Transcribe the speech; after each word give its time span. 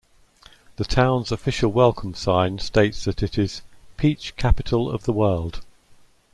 The 0.77 0.83
town's 0.83 1.31
official 1.31 1.71
welcome 1.71 2.15
sign 2.15 2.57
states 2.57 3.03
that 3.05 3.21
it 3.21 3.37
is 3.37 3.61
"Peach 3.97 4.35
Capital 4.35 4.89
of 4.89 5.03
the 5.03 5.13
World". 5.13 5.61